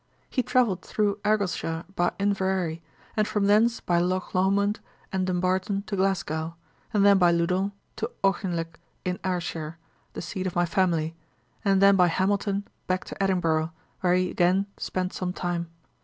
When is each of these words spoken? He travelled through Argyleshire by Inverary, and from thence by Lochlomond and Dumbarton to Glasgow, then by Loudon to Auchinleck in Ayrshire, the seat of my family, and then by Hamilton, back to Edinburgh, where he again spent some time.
He 0.31 0.41
travelled 0.41 0.81
through 0.81 1.19
Argyleshire 1.23 1.85
by 1.95 2.11
Inverary, 2.17 2.81
and 3.15 3.27
from 3.27 3.45
thence 3.45 3.79
by 3.81 3.99
Lochlomond 4.01 4.79
and 5.13 5.27
Dumbarton 5.27 5.83
to 5.83 5.95
Glasgow, 5.95 6.55
then 6.91 7.19
by 7.19 7.29
Loudon 7.29 7.71
to 7.97 8.09
Auchinleck 8.23 8.79
in 9.05 9.19
Ayrshire, 9.23 9.77
the 10.13 10.21
seat 10.23 10.47
of 10.47 10.55
my 10.55 10.65
family, 10.65 11.13
and 11.63 11.83
then 11.83 11.95
by 11.95 12.07
Hamilton, 12.07 12.67
back 12.87 13.03
to 13.05 13.21
Edinburgh, 13.21 13.73
where 13.99 14.15
he 14.15 14.31
again 14.31 14.65
spent 14.75 15.13
some 15.13 15.33
time. 15.33 15.69